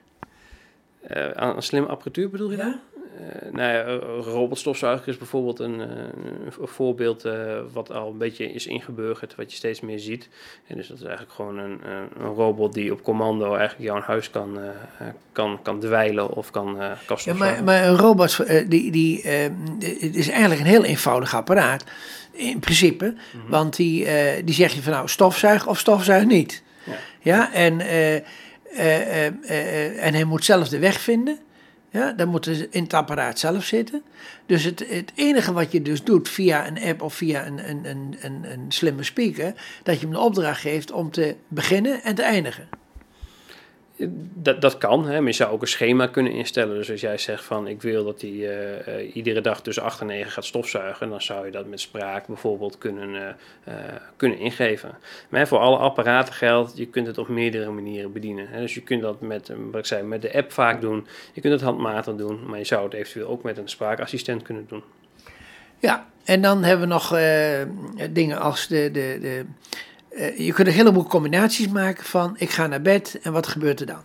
aan 1.36 1.56
een 1.56 1.64
slimme 1.64 1.88
apparatuur 1.88 2.30
bedoel 2.30 2.52
je 2.52 2.58
ja? 2.58 2.64
dan? 2.64 2.80
Uh, 3.20 3.52
nou 3.52 3.74
ja, 3.74 3.84
robotstofzuiger 4.32 5.08
is 5.08 5.18
bijvoorbeeld 5.18 5.60
een, 5.60 5.80
een 5.80 6.52
voorbeeld 6.68 7.28
wat 7.74 7.92
al 7.92 8.10
een 8.10 8.18
beetje 8.18 8.54
is 8.54 8.68
ingeburgerd, 8.68 9.36
wat 9.36 9.52
je 9.52 9.58
steeds 9.58 9.80
meer 9.80 10.00
ziet. 10.00 10.30
En 10.68 10.76
dus 10.76 10.88
dat 10.88 10.98
is 10.98 11.04
eigenlijk 11.04 11.34
gewoon 11.36 11.58
een, 11.58 11.80
een 12.20 12.34
robot 12.34 12.74
die 12.74 12.92
op 12.92 13.04
commando 13.04 13.56
eigenlijk 13.56 13.90
jouw 13.90 14.02
huis 14.02 14.30
kan, 14.30 14.60
kan, 15.32 15.60
kan 15.62 15.80
dweilen 15.80 16.30
of 16.30 16.52
kan, 16.52 16.78
kan 17.06 17.18
ja, 17.24 17.34
maar, 17.34 17.64
maar 17.64 17.88
een 17.88 17.98
robot 17.98 18.44
die, 18.68 18.92
die, 18.92 19.22
is 20.00 20.30
eigenlijk 20.30 20.62
een 20.62 20.68
heel 20.68 20.86
eenvoudig 20.86 21.36
apparaat 21.36 21.84
in 22.32 22.60
principe. 22.60 23.06
Mhm. 23.06 23.50
Want 23.50 23.76
die, 23.76 24.08
die 24.44 24.56
zeg 24.56 24.74
je 24.74 24.82
van 24.82 24.94
nou 24.94 25.08
stofzuig 25.08 25.68
of 25.68 25.80
stofzuig 25.80 26.26
niet. 26.26 26.64
Ja, 27.20 27.54
en, 27.54 27.80
uh, 27.80 28.16
uh, 28.16 29.26
en 30.06 30.14
hij 30.14 30.24
moet 30.24 30.46
zelf 30.46 30.70
de 30.70 30.80
weg 30.80 31.00
vinden. 31.00 31.40
Ja, 31.92 32.12
dan 32.12 32.28
moet 32.28 32.46
hij 32.46 32.68
in 32.70 32.84
het 32.84 32.94
apparaat 32.94 33.40
zelf 33.40 33.64
zitten. 33.64 34.04
Dus 34.46 34.64
het, 34.64 34.86
het 34.90 35.12
enige 35.16 35.54
wat 35.54 35.72
je 35.72 35.82
dus 35.82 36.04
doet 36.04 36.30
via 36.30 36.68
een 36.68 36.82
app 36.82 37.02
of 37.02 37.14
via 37.14 37.46
een, 37.46 37.70
een, 37.70 37.86
een, 37.86 38.18
een, 38.22 38.52
een 38.52 38.66
slimme 38.68 39.04
speaker, 39.04 39.54
dat 39.84 39.96
je 40.00 40.06
hem 40.06 40.16
de 40.16 40.20
opdracht 40.20 40.62
geeft 40.62 40.92
om 40.92 41.12
te 41.12 41.36
beginnen 41.48 42.04
en 42.04 42.16
te 42.16 42.24
eindigen. 42.24 42.68
Dat, 44.34 44.62
dat 44.62 44.78
kan, 44.78 45.06
hè. 45.06 45.20
maar 45.20 45.30
je 45.30 45.36
zou 45.36 45.52
ook 45.52 45.62
een 45.62 45.68
schema 45.68 46.08
kunnen 46.08 46.32
instellen. 46.32 46.76
Dus 46.76 46.92
als 46.92 47.02
jij 47.02 47.18
zegt 47.18 47.44
van 47.44 47.68
ik 47.68 47.82
wil 47.82 48.06
dat 48.06 48.22
hij 48.22 48.30
uh, 48.30 48.88
uh, 48.88 49.16
iedere 49.16 49.42
dag 49.42 49.62
tussen 49.62 49.84
8 49.84 50.02
en 50.02 50.08
9 50.08 50.32
gaat 50.32 50.46
stofzuigen, 50.46 51.10
dan 51.10 51.22
zou 51.22 51.46
je 51.46 51.52
dat 51.52 51.66
met 51.66 51.80
spraak 51.80 52.28
bijvoorbeeld 52.28 52.78
kunnen, 52.78 53.36
uh, 53.68 53.74
kunnen 54.16 54.40
ingeven. 54.40 54.98
Maar 55.30 55.48
voor 55.48 55.60
alle 55.60 55.78
apparaten 55.78 56.34
geldt, 56.34 56.78
je 56.78 56.86
kunt 56.86 57.08
het 57.08 57.18
op 57.18 57.28
meerdere 57.28 57.72
manieren 57.72 58.12
bedienen. 58.12 58.48
Hè. 58.50 58.60
Dus 58.60 58.74
je 58.74 58.82
kunt 58.82 59.02
dat 59.02 59.22
met, 59.22 59.52
wat 59.72 59.92
ik 59.92 60.04
met 60.04 60.22
de 60.22 60.34
app 60.34 60.52
vaak 60.52 60.82
doen. 60.82 61.08
Je 61.34 61.42
kunt 61.42 61.54
het 61.54 61.64
handmatig 61.64 62.16
doen, 62.16 62.46
maar 62.46 62.58
je 62.58 62.66
zou 62.66 62.84
het 62.84 62.94
eventueel 62.94 63.28
ook 63.28 63.44
met 63.44 63.58
een 63.58 63.70
spraakassistent 63.70 64.42
kunnen 64.42 64.66
doen. 64.68 64.84
Ja, 65.80 66.08
en 66.24 66.42
dan 66.42 66.64
hebben 66.64 66.88
we 66.88 66.94
nog 66.94 67.10
dingen 68.12 68.40
als 68.40 68.68
de, 68.68 68.90
de, 68.92 69.18
de 69.22 69.46
uh, 70.12 70.38
je 70.38 70.54
kunt 70.54 70.68
een 70.68 70.74
heleboel 70.74 71.06
combinaties 71.06 71.68
maken 71.68 72.04
van 72.04 72.36
ik 72.38 72.50
ga 72.50 72.68
naar 72.68 72.82
bed 72.82 73.20
en 73.22 73.32
wat 73.32 73.48
gebeurt 73.48 73.80
er 73.80 73.86
dan? 73.86 74.04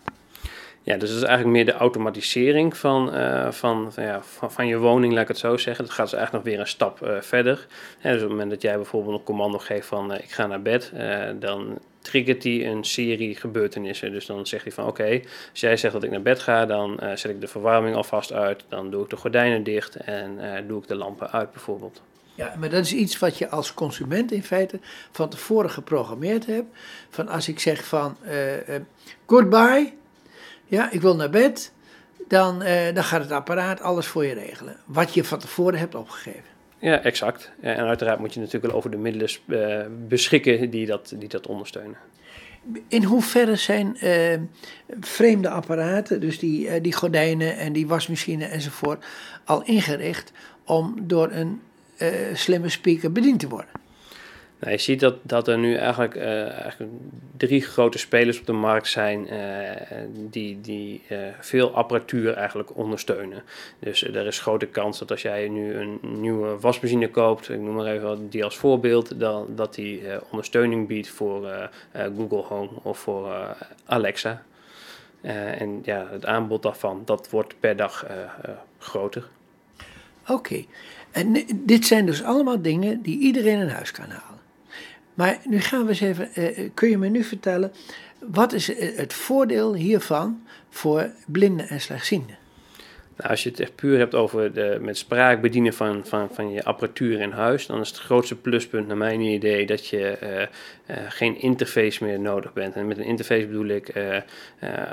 Ja, 0.82 0.96
dus 0.96 1.08
dat 1.08 1.18
is 1.18 1.24
eigenlijk 1.24 1.56
meer 1.56 1.64
de 1.64 1.72
automatisering 1.72 2.76
van, 2.76 3.14
uh, 3.16 3.50
van, 3.50 3.92
van, 3.92 4.02
ja, 4.02 4.20
van, 4.22 4.66
je 4.66 4.78
woning, 4.78 5.12
laat 5.12 5.22
ik 5.22 5.28
het 5.28 5.38
zo 5.38 5.56
zeggen. 5.56 5.84
Dat 5.84 5.94
gaat 5.94 6.10
dus 6.10 6.14
eigenlijk 6.18 6.44
nog 6.44 6.54
weer 6.54 6.62
een 6.62 6.70
stap 6.70 7.02
uh, 7.02 7.20
verder. 7.20 7.66
dus 8.02 8.14
op 8.14 8.20
het 8.20 8.28
moment 8.28 8.50
dat 8.50 8.62
jij 8.62 8.76
bijvoorbeeld 8.76 9.18
een 9.18 9.24
commando 9.24 9.58
geeft 9.58 9.86
van 9.86 10.14
ik 10.14 10.30
ga 10.30 10.46
naar 10.46 10.62
bed, 10.62 10.92
dan 11.40 11.78
triggert 12.00 12.42
hij 12.42 12.66
een 12.66 12.84
serie 12.84 13.36
gebeurtenissen. 13.36 14.12
Dus 14.12 14.26
dan 14.26 14.46
zegt 14.46 14.64
hij 14.64 14.72
van 14.72 14.86
oké, 14.86 15.20
als 15.50 15.60
jij 15.60 15.76
zegt 15.76 15.92
dat 15.92 16.02
ik 16.02 16.10
naar 16.10 16.22
bed 16.22 16.38
ga, 16.38 16.66
dan 16.66 17.00
zet 17.14 17.30
ik 17.30 17.40
de 17.40 17.46
verwarming 17.46 17.96
alvast 17.96 18.32
uit, 18.32 18.64
dan 18.68 18.90
doe 18.90 19.02
ik 19.02 19.10
de 19.10 19.16
gordijnen 19.16 19.62
dicht 19.62 19.96
en 19.96 20.38
doe 20.66 20.80
ik 20.82 20.88
de 20.88 20.94
lampen 20.94 21.30
uit 21.30 21.52
bijvoorbeeld. 21.52 22.02
Ja, 22.34 22.54
maar 22.58 22.70
dat 22.70 22.84
is 22.84 22.92
iets 22.92 23.18
wat 23.18 23.38
je 23.38 23.48
als 23.48 23.74
consument 23.74 24.32
in 24.32 24.42
feite 24.42 24.80
van 25.10 25.28
tevoren 25.28 25.70
geprogrammeerd 25.70 26.46
hebt. 26.46 26.76
Van 27.10 27.28
als 27.28 27.48
ik 27.48 27.60
zeg 27.60 27.84
van 27.84 28.16
uh, 28.24 28.68
uh, 28.68 28.74
goodbye, 29.26 29.92
ja, 30.64 30.90
ik 30.90 31.00
wil 31.00 31.16
naar 31.16 31.30
bed, 31.30 31.72
dan, 32.28 32.62
uh, 32.62 32.94
dan 32.94 33.04
gaat 33.04 33.22
het 33.22 33.30
apparaat 33.30 33.80
alles 33.80 34.06
voor 34.06 34.24
je 34.24 34.34
regelen. 34.34 34.76
Wat 34.84 35.14
je 35.14 35.24
van 35.24 35.38
tevoren 35.38 35.78
hebt 35.78 35.94
opgegeven. 35.94 36.52
Ja, 36.78 37.02
exact. 37.02 37.50
en 37.60 37.86
uiteraard 37.86 38.18
moet 38.18 38.34
je 38.34 38.40
natuurlijk 38.40 38.74
over 38.74 38.90
de 38.90 38.96
middelen 38.96 39.30
beschikken 40.08 40.70
die 40.70 40.86
dat, 40.86 41.14
die 41.16 41.28
dat 41.28 41.46
ondersteunen. 41.46 41.96
In 42.88 43.02
hoeverre 43.02 43.56
zijn 43.56 43.96
vreemde 45.00 45.48
apparaten, 45.48 46.20
dus 46.20 46.38
die, 46.38 46.80
die 46.80 46.92
gordijnen 46.92 47.56
en 47.56 47.72
die 47.72 47.86
wasmachine 47.86 48.44
enzovoort, 48.44 49.04
al 49.44 49.62
ingericht 49.62 50.32
om 50.64 50.94
door 51.02 51.30
een 51.30 51.60
uh, 52.12 52.34
slimme 52.34 52.68
speaker 52.68 53.12
bediend 53.12 53.40
te 53.40 53.48
worden. 53.48 53.82
Nou, 54.58 54.72
je 54.72 54.82
ziet 54.82 55.00
dat, 55.00 55.14
dat 55.22 55.48
er 55.48 55.58
nu 55.58 55.74
eigenlijk, 55.74 56.14
uh, 56.14 56.50
eigenlijk 56.50 56.92
drie 57.36 57.60
grote 57.60 57.98
spelers 57.98 58.40
op 58.40 58.46
de 58.46 58.52
markt 58.52 58.88
zijn 58.88 59.32
uh, 59.32 59.98
die, 60.30 60.60
die 60.60 61.02
veel 61.40 61.74
apparatuur 61.74 62.34
eigenlijk 62.34 62.76
ondersteunen. 62.76 63.42
Dus 63.78 64.02
er 64.02 64.26
is 64.26 64.40
grote 64.40 64.66
kans 64.66 64.98
dat 64.98 65.10
als 65.10 65.22
jij 65.22 65.48
nu 65.48 65.74
een 65.74 65.98
nieuwe 66.02 66.58
wasmachine 66.60 67.10
koopt, 67.10 67.48
ik 67.48 67.60
noem 67.60 67.74
maar 67.74 67.86
even 67.86 68.28
die 68.28 68.44
als 68.44 68.56
voorbeeld, 68.56 69.20
dan, 69.20 69.46
dat 69.54 69.74
die 69.74 70.02
ondersteuning 70.30 70.88
biedt 70.88 71.08
voor 71.08 71.70
Google 71.92 72.42
Home 72.42 72.70
of 72.82 72.98
voor 72.98 73.56
Alexa. 73.84 74.42
en 75.22 75.80
ja, 75.82 76.06
het 76.10 76.26
aanbod 76.26 76.62
daarvan, 76.62 77.02
dat 77.04 77.30
wordt 77.30 77.54
per 77.60 77.76
dag 77.76 78.06
groter. 78.78 79.28
Oké. 80.26 80.64
En 81.10 81.44
dit 81.54 81.86
zijn 81.86 82.06
dus 82.06 82.22
allemaal 82.22 82.62
dingen 82.62 83.02
die 83.02 83.18
iedereen 83.18 83.60
in 83.60 83.68
huis 83.68 83.90
kan 83.90 84.08
halen. 84.08 84.40
Maar 85.14 85.40
nu 85.44 85.60
gaan 85.60 85.82
we 85.82 85.88
eens 85.88 86.00
even, 86.00 86.28
uh, 86.34 86.70
kun 86.74 86.88
je 86.88 86.98
me 86.98 87.08
nu 87.08 87.24
vertellen, 87.24 87.72
wat 88.18 88.52
is 88.52 88.74
eh, 88.74 88.96
het 88.96 89.12
voordeel 89.12 89.74
hiervan 89.74 90.42
voor 90.70 91.10
blinden 91.26 91.68
en 91.68 91.80
slechtzienden? 91.80 92.36
Nou, 93.16 93.30
als 93.30 93.42
je 93.42 93.48
het 93.50 93.60
echt 93.60 93.74
puur 93.74 93.98
hebt 93.98 94.14
over 94.14 94.52
de, 94.52 94.78
met 94.80 94.96
spraak 94.96 95.40
bedienen 95.40 95.72
van, 95.72 96.06
van, 96.06 96.28
van 96.32 96.52
je 96.52 96.64
apparatuur 96.64 97.20
in 97.20 97.30
huis, 97.30 97.66
dan 97.66 97.80
is 97.80 97.88
het 97.88 97.98
grootste 97.98 98.36
pluspunt 98.36 98.86
naar 98.86 98.96
mijn 98.96 99.20
idee 99.20 99.66
dat 99.66 99.86
je 99.86 100.18
uh, 100.22 100.40
uh, 100.40 100.46
geen 101.08 101.40
interface 101.40 102.04
meer 102.04 102.20
nodig 102.20 102.52
bent. 102.52 102.74
En 102.74 102.86
met 102.86 102.98
een 102.98 103.04
interface 103.04 103.46
bedoel 103.46 103.66
ik, 103.66 103.94
uh, 103.94 104.16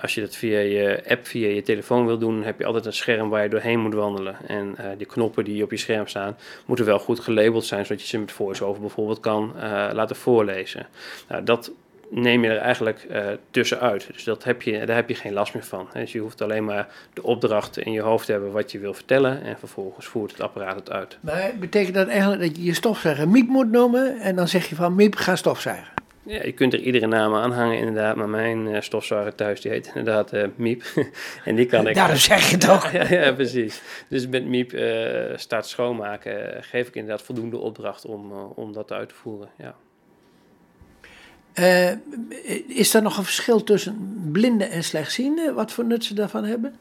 als 0.01 0.15
je 0.15 0.21
dat 0.21 0.35
via 0.35 0.59
je 0.59 1.03
app, 1.07 1.27
via 1.27 1.47
je 1.47 1.61
telefoon 1.61 2.05
wil 2.05 2.17
doen, 2.17 2.43
heb 2.43 2.59
je 2.59 2.65
altijd 2.65 2.85
een 2.85 2.93
scherm 2.93 3.29
waar 3.29 3.43
je 3.43 3.49
doorheen 3.49 3.79
moet 3.79 3.93
wandelen. 3.93 4.35
En 4.47 4.75
die 4.97 5.07
knoppen 5.07 5.43
die 5.43 5.63
op 5.63 5.71
je 5.71 5.77
scherm 5.77 6.07
staan, 6.07 6.37
moeten 6.65 6.85
wel 6.85 6.99
goed 6.99 7.19
gelabeld 7.19 7.65
zijn, 7.65 7.85
zodat 7.85 8.01
je 8.01 8.07
ze 8.07 8.19
met 8.19 8.31
VoiceOver 8.31 8.81
bijvoorbeeld 8.81 9.19
kan 9.19 9.53
laten 9.93 10.15
voorlezen. 10.15 10.87
Nou, 11.27 11.43
dat 11.43 11.71
neem 12.11 12.43
je 12.43 12.49
er 12.49 12.57
eigenlijk 12.57 13.07
uh, 13.11 13.27
tussenuit. 13.51 14.07
Dus 14.13 14.23
dat 14.23 14.43
heb 14.43 14.61
je, 14.61 14.85
daar 14.85 14.95
heb 14.95 15.09
je 15.09 15.15
geen 15.15 15.33
last 15.33 15.53
meer 15.53 15.63
van. 15.63 15.87
Dus 15.93 16.11
je 16.11 16.19
hoeft 16.19 16.41
alleen 16.41 16.65
maar 16.65 16.87
de 17.13 17.23
opdracht 17.23 17.77
in 17.77 17.91
je 17.91 18.01
hoofd 18.01 18.25
te 18.25 18.31
hebben 18.31 18.51
wat 18.51 18.71
je 18.71 18.79
wil 18.79 18.93
vertellen. 18.93 19.43
En 19.43 19.57
vervolgens 19.59 20.05
voert 20.05 20.31
het 20.31 20.41
apparaat 20.41 20.75
het 20.75 20.91
uit. 20.91 21.17
Maar 21.21 21.51
betekent 21.59 21.95
dat 21.95 22.07
eigenlijk 22.07 22.41
dat 22.41 22.55
je 22.55 22.63
je 22.63 22.73
stofzuiger 22.73 23.29
Miep 23.29 23.47
moet 23.47 23.71
noemen? 23.71 24.19
En 24.19 24.35
dan 24.35 24.47
zeg 24.47 24.69
je 24.69 24.75
van 24.75 24.95
Miep, 24.95 25.15
ga 25.15 25.35
stofzuigen? 25.35 25.87
Ja, 26.23 26.43
je 26.43 26.51
kunt 26.51 26.73
er 26.73 26.79
iedere 26.79 27.07
naam 27.07 27.35
aan 27.35 27.51
hangen 27.51 27.77
inderdaad. 27.77 28.15
Maar 28.15 28.29
mijn 28.29 28.67
uh, 28.67 28.81
stofzuiger 28.81 29.35
thuis 29.35 29.61
die 29.61 29.71
heet 29.71 29.87
inderdaad 29.87 30.33
uh, 30.33 30.43
Miep. 30.55 30.83
en 31.45 31.55
die 31.55 31.65
kan 31.65 31.87
ik... 31.87 31.95
Daarom 31.95 32.15
zeg 32.15 32.49
je 32.49 32.57
toch? 32.57 32.91
ja, 32.91 33.05
ja, 33.09 33.31
precies. 33.31 33.81
Dus 34.07 34.27
met 34.27 34.45
Miep 34.45 34.79
start 35.35 35.65
schoonmaken 35.65 36.63
geef 36.63 36.87
ik 36.87 36.95
inderdaad 36.95 37.21
voldoende 37.21 37.57
opdracht 37.57 38.05
om, 38.05 38.31
om 38.55 38.73
dat 38.73 38.91
uit 38.91 39.09
te 39.09 39.15
voeren. 39.15 39.49
Ja. 39.57 39.75
Uh, 41.59 41.91
is 42.67 42.93
er 42.93 43.01
nog 43.01 43.17
een 43.17 43.23
verschil 43.23 43.63
tussen 43.63 44.29
blinden 44.31 44.71
en 44.71 44.83
slechtzienden? 44.83 45.55
Wat 45.55 45.71
voor 45.71 45.85
nut 45.85 46.03
ze 46.03 46.13
daarvan 46.13 46.43
hebben? 46.43 46.75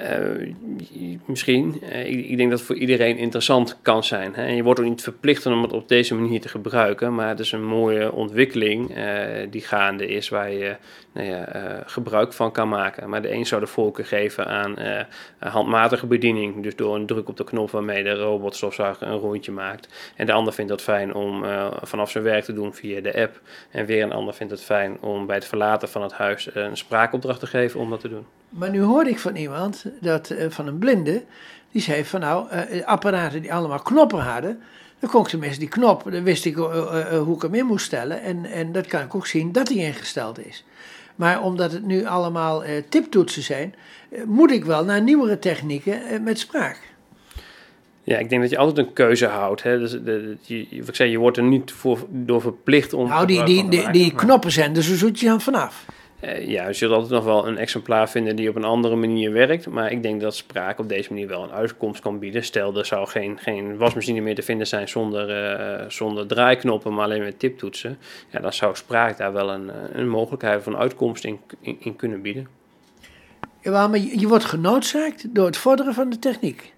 Uh, 0.00 0.54
misschien. 1.24 1.80
Uh, 1.82 2.06
ik, 2.06 2.26
ik, 2.26 2.36
denk 2.36 2.50
dat 2.50 2.58
het 2.58 2.68
voor 2.68 2.76
iedereen 2.76 3.16
interessant 3.16 3.78
kan 3.82 4.04
zijn. 4.04 4.34
Hè? 4.34 4.46
En 4.46 4.56
je 4.56 4.62
wordt 4.62 4.80
ook 4.80 4.86
niet 4.86 5.02
verplicht 5.02 5.46
om 5.46 5.62
het 5.62 5.72
op 5.72 5.88
deze 5.88 6.14
manier 6.14 6.40
te 6.40 6.48
gebruiken. 6.48 7.14
Maar 7.14 7.28
het 7.28 7.40
is 7.40 7.52
een 7.52 7.64
mooie 7.64 8.12
ontwikkeling 8.12 8.96
uh, 8.96 9.06
die 9.50 9.60
gaande 9.60 10.06
is 10.06 10.28
waar 10.28 10.50
je 10.50 10.76
nou 11.12 11.26
ja, 11.26 11.82
gebruik 11.86 12.32
van 12.32 12.52
kan 12.52 12.68
maken. 12.68 13.08
Maar 13.08 13.22
de 13.22 13.32
een 13.32 13.46
zou 13.46 13.60
de 13.60 13.66
voorkeur 13.66 14.06
geven 14.06 14.46
aan 14.46 14.76
handmatige 15.38 16.06
bediening. 16.06 16.62
Dus 16.62 16.76
door 16.76 16.94
een 16.94 17.06
druk 17.06 17.28
op 17.28 17.36
de 17.36 17.44
knop 17.44 17.70
waarmee 17.70 18.02
de 18.02 18.14
robotstofzuiger 18.14 19.06
een 19.06 19.18
rondje 19.18 19.52
maakt. 19.52 20.12
En 20.16 20.26
de 20.26 20.32
ander 20.32 20.52
vindt 20.52 20.70
het 20.70 20.82
fijn 20.82 21.14
om 21.14 21.44
vanaf 21.82 22.10
zijn 22.10 22.24
werk 22.24 22.44
te 22.44 22.52
doen 22.52 22.74
via 22.74 23.00
de 23.00 23.20
app. 23.20 23.40
En 23.70 23.86
weer 23.86 24.02
een 24.02 24.12
ander 24.12 24.34
vindt 24.34 24.52
het 24.52 24.62
fijn 24.62 25.00
om 25.00 25.26
bij 25.26 25.36
het 25.36 25.46
verlaten 25.46 25.88
van 25.88 26.02
het 26.02 26.12
huis 26.12 26.54
een 26.54 26.76
spraakopdracht 26.76 27.40
te 27.40 27.46
geven 27.46 27.80
om 27.80 27.90
dat 27.90 28.00
te 28.00 28.08
doen. 28.08 28.26
Maar 28.52 28.70
nu 28.70 28.80
hoorde 28.80 29.10
ik 29.10 29.18
van 29.18 29.36
iemand, 29.36 29.84
dat, 30.00 30.30
uh, 30.30 30.44
van 30.48 30.66
een 30.66 30.78
blinde, 30.78 31.22
die 31.70 31.82
zei 31.82 32.04
van 32.04 32.20
nou, 32.20 32.46
uh, 32.52 32.84
apparaten 32.84 33.42
die 33.42 33.54
allemaal 33.54 33.82
knoppen 33.82 34.18
hadden, 34.18 34.60
dan 34.98 35.10
kon 35.10 35.22
ik 35.22 35.28
tenminste 35.28 35.58
die 35.58 35.68
knop, 35.68 36.02
dan 36.12 36.22
wist 36.22 36.44
ik 36.44 36.56
uh, 36.56 37.18
hoe 37.18 37.36
ik 37.36 37.42
hem 37.42 37.54
in 37.54 37.66
moest 37.66 37.86
stellen 37.86 38.22
en, 38.22 38.44
en 38.44 38.72
dat 38.72 38.86
kan 38.86 39.02
ik 39.02 39.14
ook 39.14 39.26
zien 39.26 39.52
dat 39.52 39.66
die 39.66 39.78
ingesteld 39.78 40.46
is. 40.46 40.64
Maar 41.14 41.42
omdat 41.42 41.72
het 41.72 41.86
nu 41.86 42.04
allemaal 42.06 42.62
tiptoetsen 42.88 43.42
zijn, 43.42 43.74
moet 44.24 44.50
ik 44.50 44.64
wel 44.64 44.84
naar 44.84 45.02
nieuwere 45.02 45.38
technieken 45.38 46.22
met 46.22 46.38
spraak. 46.38 46.78
Ja, 48.04 48.18
ik 48.18 48.28
denk 48.28 48.40
dat 48.42 48.50
je 48.50 48.58
altijd 48.58 48.86
een 48.86 48.92
keuze 48.92 49.26
houdt. 49.26 49.62
Hè? 49.62 49.78
Dus 49.78 49.90
de, 49.90 50.36
je, 50.40 50.66
ik 50.68 50.94
zei, 50.94 51.10
je 51.10 51.18
wordt 51.18 51.36
er 51.36 51.42
niet 51.42 51.72
voor, 51.72 52.06
door 52.08 52.40
verplicht 52.40 52.92
om. 52.92 53.08
Nou, 53.08 53.26
die, 53.26 53.44
die, 53.44 53.68
die, 53.68 53.90
die 53.90 54.14
knoppen 54.14 54.52
zijn, 54.52 54.72
dus 54.72 54.88
zo 54.88 54.94
zoet 54.94 55.20
je 55.20 55.26
dan 55.26 55.40
vanaf. 55.40 55.84
Uh, 56.24 56.48
ja, 56.48 56.66
je 56.66 56.72
zult 56.72 56.92
altijd 56.92 57.10
nog 57.10 57.24
wel 57.24 57.46
een 57.46 57.58
exemplaar 57.58 58.10
vinden 58.10 58.36
die 58.36 58.48
op 58.48 58.56
een 58.56 58.64
andere 58.64 58.96
manier 58.96 59.32
werkt. 59.32 59.68
Maar 59.68 59.92
ik 59.92 60.02
denk 60.02 60.20
dat 60.20 60.34
spraak 60.34 60.78
op 60.78 60.88
deze 60.88 61.12
manier 61.12 61.28
wel 61.28 61.42
een 61.42 61.52
uitkomst 61.52 62.00
kan 62.00 62.18
bieden. 62.18 62.44
Stel, 62.44 62.76
er 62.76 62.86
zou 62.86 63.08
geen, 63.08 63.38
geen 63.38 63.76
wasmachine 63.76 64.20
meer 64.20 64.34
te 64.34 64.42
vinden 64.42 64.66
zijn 64.66 64.88
zonder, 64.88 65.30
uh, 65.80 65.88
zonder 65.88 66.26
draaiknoppen, 66.26 66.94
maar 66.94 67.04
alleen 67.04 67.22
met 67.22 67.38
tiptoetsen. 67.38 67.98
Ja, 68.30 68.40
dan 68.40 68.52
zou 68.52 68.76
spraak 68.76 69.16
daar 69.16 69.32
wel 69.32 69.50
een, 69.50 69.70
een 69.92 70.08
mogelijkheid 70.08 70.62
van 70.62 70.76
uitkomst 70.76 71.24
in, 71.24 71.40
in, 71.60 71.96
kunnen 71.96 72.22
bieden. 72.22 72.48
Ja, 73.60 73.88
maar 73.88 73.98
je 73.98 74.28
wordt 74.28 74.44
genoodzaakt 74.44 75.34
door 75.34 75.46
het 75.46 75.56
vorderen 75.56 75.94
van 75.94 76.10
de 76.10 76.18
techniek. 76.18 76.72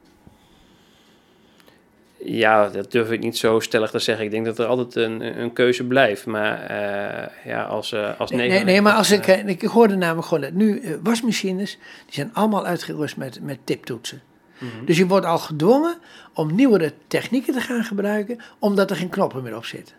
Ja, 2.26 2.69
dat 2.69 2.93
durf 2.93 3.11
ik 3.11 3.21
niet 3.21 3.38
zo 3.38 3.61
stellig 3.61 3.90
te 3.90 3.99
zeggen. 3.99 4.25
Ik 4.25 4.31
denk 4.31 4.45
dat 4.45 4.59
er 4.59 4.66
altijd 4.66 4.95
een, 4.95 5.40
een 5.40 5.52
keuze 5.52 5.85
blijft. 5.85 6.26
Maar 6.26 6.71
uh, 6.71 7.52
ja, 7.52 7.62
als, 7.62 7.93
uh, 7.93 8.21
als 8.21 8.31
nee, 8.31 8.49
nee, 8.49 8.64
nee, 8.64 8.81
maar 8.81 8.93
als 8.93 9.11
ik, 9.11 9.26
ik 9.26 9.62
hoorde 9.62 9.97
namelijk 9.97 10.26
gewoon 10.26 10.43
dat 10.43 10.52
nu 10.52 10.83
wasmachines, 11.02 11.78
die 12.04 12.14
zijn 12.14 12.31
allemaal 12.33 12.66
uitgerust 12.66 13.16
met, 13.16 13.38
met 13.43 13.59
tiptoetsen. 13.64 14.23
Mm 14.59 14.69
-hmm. 14.69 14.87
Dus 14.87 14.97
je 14.97 15.07
wordt 15.07 15.26
al 15.26 15.38
gedwongen 15.38 15.97
om 16.35 16.54
nieuwere 16.54 16.93
technieken 17.07 17.52
te 17.52 17.61
gaan 17.61 17.85
gebruiken, 17.85 18.38
omdat 18.59 18.90
er 18.90 18.97
geen 18.97 19.09
knoppen 19.09 19.43
meer 19.43 19.57
op 19.57 19.64
zitten. 19.64 19.95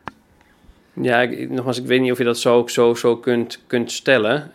Ja, 0.93 1.21
ik, 1.21 1.49
nogmaals, 1.49 1.79
ik 1.79 1.85
weet 1.85 2.01
niet 2.01 2.11
of 2.11 2.17
je 2.17 2.23
dat 2.23 2.39
zo, 2.39 2.67
zo, 2.67 2.93
zo 2.93 3.17
kunt, 3.17 3.63
kunt 3.67 3.91
stellen. 3.91 4.51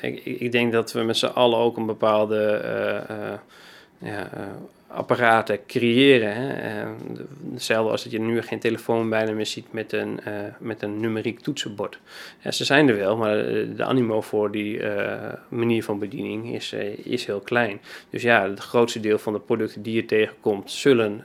ik, 0.00 0.24
ik 0.24 0.52
denk 0.52 0.72
dat 0.72 0.92
we 0.92 1.02
met 1.02 1.16
z'n 1.16 1.26
allen 1.26 1.58
ook 1.58 1.76
een 1.76 1.86
bepaalde 1.86 2.60
ja, 3.98 4.30
apparaten 4.86 5.66
creëren. 5.66 6.34
Hè. 6.34 6.82
Uh, 6.82 6.90
hetzelfde 7.52 7.90
als 7.90 8.02
dat 8.02 8.12
je 8.12 8.20
nu 8.20 8.42
geen 8.42 8.58
telefoon 8.58 9.10
bijna 9.10 9.32
meer 9.32 9.46
ziet 9.46 9.72
met 9.72 9.92
een, 9.92 10.20
uh, 10.28 10.34
met 10.58 10.82
een 10.82 11.00
numeriek 11.00 11.40
toetsenbord. 11.40 11.98
Ja, 12.40 12.50
ze 12.50 12.64
zijn 12.64 12.88
er 12.88 12.96
wel, 12.96 13.16
maar 13.16 13.36
de 13.76 13.84
animo 13.84 14.20
voor 14.20 14.50
die 14.50 14.80
manier 15.48 15.84
van 15.84 15.98
bediening 15.98 16.54
is, 16.54 16.72
is 17.02 17.26
heel 17.26 17.40
klein. 17.40 17.80
Dus 18.10 18.22
ja, 18.22 18.48
het 18.48 18.60
grootste 18.60 19.00
deel 19.00 19.18
van 19.18 19.32
de 19.32 19.40
producten 19.40 19.82
die 19.82 19.94
je 19.94 20.04
tegenkomt 20.04 20.70
zullen 20.70 21.20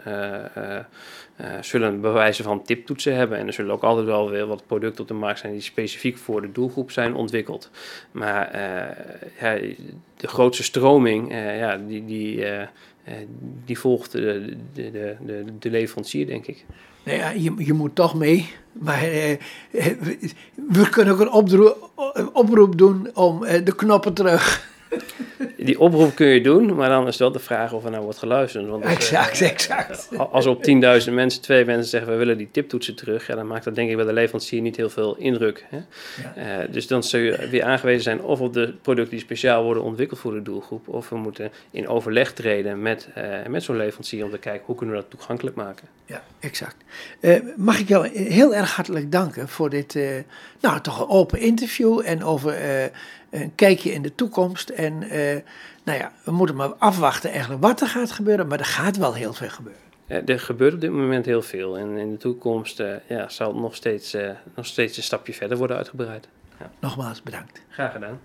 zullen 1.62 2.02
bewijzen 2.02 2.44
van 2.44 2.64
tiptoetsen 2.64 3.16
hebben. 3.16 3.38
En 3.38 3.48
er 3.48 3.54
zullen 3.54 3.74
ook 3.74 3.84
altijd 3.84 4.06
wel 4.06 4.30
weer 4.30 4.46
wat 4.46 4.66
producten 4.68 5.02
op 5.02 5.08
de 5.08 5.14
markt 5.14 5.40
zijn 5.40 5.54
die 5.54 5.62
specifiek 5.62 6.18
voor 6.18 6.42
de 6.42 6.52
doelgroep 6.52 6.92
zijn 6.92 7.16
ontwikkeld. 7.16 7.70
Maar 8.12 8.60
ja, 9.40 9.58
de 10.18 10.28
grootste 10.28 10.64
stroming, 10.64 11.32
uh, 11.32 11.58
ja, 11.60 11.78
die, 11.88 12.06
die, 12.06 12.46
die 13.66 13.80
volgt 13.80 14.12
de, 14.12 14.56
de, 14.74 14.92
de, 14.92 15.46
de, 15.60 15.70
leverancier, 15.70 16.28
denk 16.28 16.46
ik. 16.48 16.66
Nou 17.04 17.18
ja, 17.18 17.30
je, 17.30 17.54
je 17.58 17.74
moet 17.74 17.96
toch 17.96 18.16
mee. 18.16 18.50
Maar 18.72 19.02
we 20.70 20.90
kunnen 20.90 21.14
ook 21.14 21.20
een 21.20 21.32
oproep, 21.32 21.90
oproep 22.34 22.78
doen 22.78 23.10
om 23.14 23.40
de 23.40 23.76
knoppen 23.76 24.14
terug 24.14 24.72
die 25.64 25.80
oproep 25.80 26.16
kun 26.16 26.28
je 26.28 26.42
doen, 26.42 26.76
maar 26.76 26.90
dan 26.90 27.08
is 27.08 27.18
wel 27.18 27.32
de 27.32 27.40
vraag 27.40 27.74
of 27.74 27.86
er 27.86 27.92
nou 27.92 28.04
wordt 28.04 28.20
geluisterd. 28.20 28.68
Want 28.68 28.84
exact, 28.84 29.42
uh, 29.42 29.50
exact. 29.50 30.10
Als 30.18 30.46
op 30.46 30.64
10.000 30.68 30.74
mensen, 31.14 31.42
twee 31.42 31.66
mensen 31.66 31.90
zeggen 31.90 32.12
we 32.12 32.18
willen 32.18 32.38
die 32.38 32.50
tiptoetsen 32.52 32.96
terug, 32.96 33.28
ja, 33.28 33.36
dan 33.36 33.48
maakt 33.48 33.64
dat 33.64 33.76
denk 33.76 33.90
ik 33.90 33.96
bij 33.96 34.06
de 34.06 34.14
leverancier 34.14 34.62
niet 34.62 34.76
heel 34.76 34.90
veel 34.90 35.16
indruk. 35.16 35.66
Hè? 35.70 35.78
Ja. 36.36 36.62
Uh, 36.62 36.74
dus 36.74 36.88
dan 36.88 37.04
zul 37.04 37.20
je 37.20 37.48
weer 37.50 37.64
aangewezen 37.64 38.04
zijn 38.04 38.22
of 38.22 38.40
op 38.40 38.54
de 38.54 38.74
producten 38.82 39.16
die 39.16 39.26
speciaal 39.26 39.64
worden 39.64 39.84
ontwikkeld 39.84 40.20
voor 40.20 40.34
de 40.34 40.42
doelgroep, 40.42 40.88
of 40.88 41.10
we 41.10 41.18
moeten 41.18 41.52
in 41.72 41.88
overleg 41.88 42.34
treden 42.34 42.82
met, 42.82 43.08
uh, 43.18 43.24
met 43.48 43.64
zo'n 43.64 43.78
leverancier 43.78 44.24
om 44.24 44.32
te 44.32 44.38
kijken 44.38 44.66
hoe 44.66 44.76
kunnen 44.76 44.96
we 44.96 45.02
dat 45.02 45.10
toegankelijk 45.10 45.56
maken. 45.56 45.88
Ja, 46.06 46.24
exact. 46.40 46.76
mag 47.56 47.80
ik 47.80 47.88
jou 47.88 48.08
heel 48.08 48.56
erg 48.56 48.76
hartelijk 48.76 49.12
danken 49.12 49.48
voor 49.48 49.70
dit, 49.70 50.00
nou 50.60 50.82
toch 50.82 51.00
een 51.00 51.08
open 51.08 51.40
interview 51.40 52.02
en 52.06 52.24
over 52.24 52.56
een 53.34 53.56
kijkje 53.56 53.92
in 53.92 54.02
de 54.02 54.16
toekomst. 54.16 54.70
En 54.70 55.04
uh, 55.04 55.10
nou 55.84 55.98
ja, 56.00 56.12
we 56.24 56.32
moeten 56.32 56.56
maar 56.56 56.74
afwachten 56.74 57.30
eigenlijk 57.32 57.62
wat 57.62 57.82
er 57.82 57.88
gaat 57.88 58.12
gebeuren, 58.12 58.48
maar 58.48 58.60
er 58.60 58.66
gaat 58.66 58.98
wel 58.98 59.14
heel 59.14 59.34
veel 59.34 59.50
gebeuren. 59.50 59.82
Er 60.08 60.40
gebeurt 60.40 60.74
op 60.74 60.82
dit 60.82 60.92
moment 60.92 61.26
heel 61.26 61.42
veel 61.42 61.78
en 61.78 61.98
in 61.98 62.12
de 62.12 62.18
toekomst 62.18 62.80
uh, 62.80 62.96
ja, 63.08 63.30
zal 63.30 63.48
het 63.48 63.62
nog 63.62 63.76
steeds, 63.76 64.16
uh, 64.16 64.30
nog 64.56 64.66
steeds 64.66 64.98
een 64.98 65.04
stapje 65.04 65.34
verder 65.34 65.58
worden 65.58 65.78
uitgebreid. 65.78 66.28
Ja. 66.60 66.72
Nogmaals 66.80 67.22
bedankt. 67.22 67.62
Graag 67.70 67.92
gedaan. 67.92 68.20